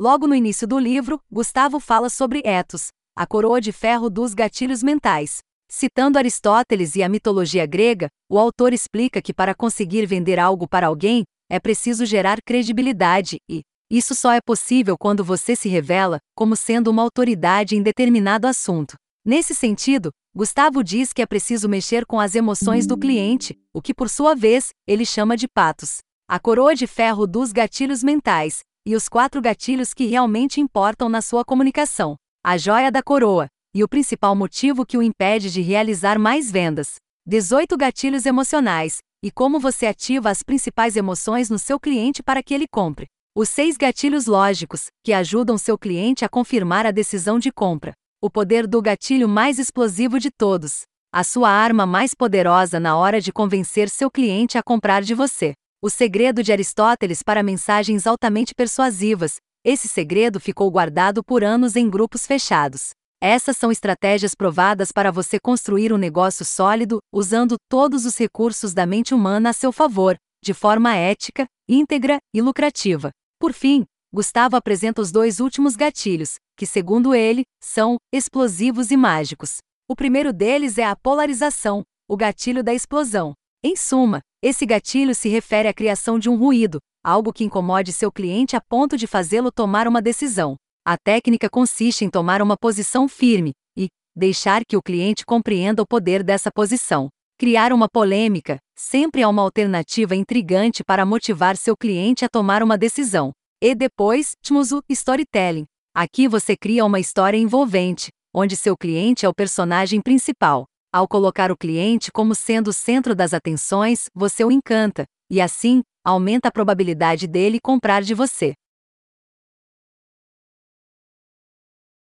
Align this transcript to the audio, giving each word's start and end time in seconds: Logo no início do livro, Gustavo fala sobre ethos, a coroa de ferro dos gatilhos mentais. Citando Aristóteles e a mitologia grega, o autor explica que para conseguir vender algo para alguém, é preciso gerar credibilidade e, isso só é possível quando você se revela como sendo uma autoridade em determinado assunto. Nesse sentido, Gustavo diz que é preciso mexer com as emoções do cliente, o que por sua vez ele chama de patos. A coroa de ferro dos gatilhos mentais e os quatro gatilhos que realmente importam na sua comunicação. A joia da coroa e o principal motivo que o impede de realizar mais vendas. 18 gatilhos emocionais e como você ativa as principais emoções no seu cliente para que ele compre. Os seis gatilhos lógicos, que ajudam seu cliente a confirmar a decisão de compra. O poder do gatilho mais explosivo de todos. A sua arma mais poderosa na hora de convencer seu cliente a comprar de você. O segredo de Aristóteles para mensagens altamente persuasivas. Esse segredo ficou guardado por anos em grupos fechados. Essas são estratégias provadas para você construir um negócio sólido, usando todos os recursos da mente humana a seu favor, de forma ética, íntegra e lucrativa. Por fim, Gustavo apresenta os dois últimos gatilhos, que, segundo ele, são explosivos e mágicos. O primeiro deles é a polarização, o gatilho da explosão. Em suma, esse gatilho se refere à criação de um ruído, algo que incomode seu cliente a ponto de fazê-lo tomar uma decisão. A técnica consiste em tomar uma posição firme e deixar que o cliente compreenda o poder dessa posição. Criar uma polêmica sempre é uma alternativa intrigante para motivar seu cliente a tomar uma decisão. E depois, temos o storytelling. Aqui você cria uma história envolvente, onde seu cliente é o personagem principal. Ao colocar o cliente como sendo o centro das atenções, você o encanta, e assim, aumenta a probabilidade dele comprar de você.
Logo 0.00 0.26
no 0.26 0.34
início 0.34 0.66
do 0.66 0.78
livro, 0.78 1.20
Gustavo 1.30 1.78
fala 1.78 2.08
sobre 2.08 2.40
ethos, 2.42 2.88
a 3.14 3.26
coroa 3.26 3.60
de 3.60 3.70
ferro 3.70 4.08
dos 4.08 4.32
gatilhos 4.32 4.82
mentais. 4.82 5.40
Citando 5.70 6.16
Aristóteles 6.16 6.96
e 6.96 7.02
a 7.02 7.08
mitologia 7.08 7.66
grega, 7.66 8.08
o 8.26 8.38
autor 8.38 8.72
explica 8.72 9.20
que 9.20 9.34
para 9.34 9.54
conseguir 9.54 10.06
vender 10.06 10.38
algo 10.38 10.66
para 10.66 10.86
alguém, 10.86 11.24
é 11.50 11.60
preciso 11.60 12.06
gerar 12.06 12.40
credibilidade 12.40 13.36
e, 13.46 13.60
isso 13.90 14.14
só 14.14 14.32
é 14.32 14.40
possível 14.40 14.96
quando 14.98 15.22
você 15.22 15.54
se 15.54 15.68
revela 15.68 16.18
como 16.34 16.56
sendo 16.56 16.90
uma 16.90 17.02
autoridade 17.02 17.76
em 17.76 17.82
determinado 17.82 18.46
assunto. 18.46 18.94
Nesse 19.22 19.54
sentido, 19.54 20.10
Gustavo 20.34 20.82
diz 20.82 21.12
que 21.12 21.20
é 21.20 21.26
preciso 21.26 21.68
mexer 21.68 22.06
com 22.06 22.18
as 22.18 22.34
emoções 22.34 22.86
do 22.86 22.96
cliente, 22.96 23.54
o 23.70 23.82
que 23.82 23.92
por 23.92 24.08
sua 24.08 24.34
vez 24.34 24.70
ele 24.86 25.04
chama 25.04 25.36
de 25.36 25.46
patos. 25.46 25.98
A 26.26 26.40
coroa 26.40 26.74
de 26.74 26.86
ferro 26.86 27.26
dos 27.26 27.52
gatilhos 27.52 28.02
mentais 28.02 28.62
e 28.86 28.96
os 28.96 29.08
quatro 29.08 29.40
gatilhos 29.40 29.92
que 29.92 30.06
realmente 30.06 30.60
importam 30.60 31.08
na 31.08 31.20
sua 31.20 31.44
comunicação. 31.44 32.16
A 32.44 32.56
joia 32.56 32.90
da 32.90 33.02
coroa 33.02 33.46
e 33.74 33.84
o 33.84 33.88
principal 33.88 34.34
motivo 34.34 34.84
que 34.84 34.98
o 34.98 35.02
impede 35.02 35.50
de 35.50 35.60
realizar 35.60 36.18
mais 36.18 36.50
vendas. 36.50 36.94
18 37.26 37.76
gatilhos 37.76 38.26
emocionais 38.26 38.98
e 39.22 39.30
como 39.30 39.60
você 39.60 39.86
ativa 39.86 40.30
as 40.30 40.42
principais 40.42 40.96
emoções 40.96 41.50
no 41.50 41.58
seu 41.58 41.78
cliente 41.78 42.22
para 42.22 42.42
que 42.42 42.54
ele 42.54 42.66
compre. 42.66 43.06
Os 43.36 43.48
seis 43.48 43.76
gatilhos 43.76 44.26
lógicos, 44.26 44.86
que 45.04 45.12
ajudam 45.12 45.58
seu 45.58 45.78
cliente 45.78 46.24
a 46.24 46.28
confirmar 46.28 46.86
a 46.86 46.90
decisão 46.90 47.38
de 47.38 47.52
compra. 47.52 47.92
O 48.20 48.30
poder 48.30 48.66
do 48.66 48.82
gatilho 48.82 49.28
mais 49.28 49.58
explosivo 49.58 50.18
de 50.18 50.30
todos. 50.30 50.82
A 51.12 51.22
sua 51.22 51.50
arma 51.50 51.84
mais 51.86 52.14
poderosa 52.14 52.80
na 52.80 52.96
hora 52.96 53.20
de 53.20 53.32
convencer 53.32 53.88
seu 53.88 54.10
cliente 54.10 54.56
a 54.56 54.62
comprar 54.62 55.02
de 55.02 55.14
você. 55.14 55.52
O 55.82 55.88
segredo 55.88 56.42
de 56.42 56.52
Aristóteles 56.52 57.22
para 57.22 57.42
mensagens 57.42 58.06
altamente 58.06 58.54
persuasivas. 58.54 59.36
Esse 59.64 59.88
segredo 59.88 60.38
ficou 60.38 60.70
guardado 60.70 61.24
por 61.24 61.42
anos 61.42 61.74
em 61.74 61.88
grupos 61.88 62.26
fechados. 62.26 62.90
Essas 63.18 63.56
são 63.56 63.72
estratégias 63.72 64.34
provadas 64.34 64.92
para 64.92 65.10
você 65.10 65.38
construir 65.40 65.90
um 65.90 65.96
negócio 65.96 66.44
sólido, 66.44 66.98
usando 67.10 67.56
todos 67.66 68.04
os 68.04 68.14
recursos 68.18 68.74
da 68.74 68.84
mente 68.84 69.14
humana 69.14 69.50
a 69.50 69.52
seu 69.54 69.72
favor, 69.72 70.16
de 70.44 70.52
forma 70.52 70.94
ética, 70.94 71.46
íntegra 71.66 72.18
e 72.34 72.42
lucrativa. 72.42 73.10
Por 73.38 73.54
fim, 73.54 73.86
Gustavo 74.12 74.56
apresenta 74.56 75.00
os 75.00 75.10
dois 75.10 75.40
últimos 75.40 75.76
gatilhos, 75.76 76.34
que, 76.58 76.66
segundo 76.66 77.14
ele, 77.14 77.44
são 77.58 77.96
explosivos 78.12 78.90
e 78.90 78.98
mágicos. 78.98 79.58
O 79.88 79.96
primeiro 79.96 80.30
deles 80.30 80.76
é 80.76 80.84
a 80.84 80.94
polarização, 80.94 81.84
o 82.06 82.18
gatilho 82.18 82.62
da 82.62 82.74
explosão. 82.74 83.32
Em 83.62 83.76
suma, 83.76 84.20
esse 84.42 84.64
gatilho 84.64 85.14
se 85.14 85.28
refere 85.28 85.68
à 85.68 85.74
criação 85.74 86.18
de 86.18 86.30
um 86.30 86.36
ruído, 86.36 86.78
algo 87.04 87.32
que 87.32 87.44
incomode 87.44 87.92
seu 87.92 88.10
cliente 88.10 88.56
a 88.56 88.60
ponto 88.60 88.96
de 88.96 89.06
fazê-lo 89.06 89.52
tomar 89.52 89.86
uma 89.86 90.00
decisão. 90.00 90.56
A 90.86 90.96
técnica 90.96 91.48
consiste 91.50 92.04
em 92.04 92.10
tomar 92.10 92.40
uma 92.40 92.56
posição 92.56 93.06
firme 93.06 93.52
e 93.76 93.88
deixar 94.16 94.64
que 94.64 94.76
o 94.76 94.82
cliente 94.82 95.26
compreenda 95.26 95.82
o 95.82 95.86
poder 95.86 96.22
dessa 96.22 96.50
posição. 96.50 97.08
Criar 97.38 97.72
uma 97.72 97.88
polêmica 97.88 98.58
sempre 98.78 99.22
é 99.22 99.26
uma 99.26 99.42
alternativa 99.42 100.16
intrigante 100.16 100.82
para 100.82 101.04
motivar 101.04 101.56
seu 101.56 101.76
cliente 101.76 102.24
a 102.24 102.28
tomar 102.28 102.62
uma 102.62 102.78
decisão. 102.78 103.32
E 103.62 103.74
depois, 103.74 104.32
temos 104.42 104.72
o 104.72 104.82
storytelling. 104.88 105.66
Aqui 105.94 106.26
você 106.26 106.56
cria 106.56 106.84
uma 106.84 107.00
história 107.00 107.36
envolvente, 107.36 108.08
onde 108.34 108.56
seu 108.56 108.74
cliente 108.76 109.26
é 109.26 109.28
o 109.28 109.34
personagem 109.34 110.00
principal. 110.00 110.64
Ao 110.92 111.06
colocar 111.06 111.52
o 111.52 111.56
cliente 111.56 112.10
como 112.10 112.34
sendo 112.34 112.68
o 112.68 112.72
centro 112.72 113.14
das 113.14 113.32
atenções, 113.32 114.06
você 114.12 114.44
o 114.44 114.50
encanta, 114.50 115.04
e 115.30 115.40
assim, 115.40 115.82
aumenta 116.04 116.48
a 116.48 116.52
probabilidade 116.52 117.28
dele 117.28 117.60
comprar 117.60 118.02
de 118.02 118.12
você. 118.12 118.54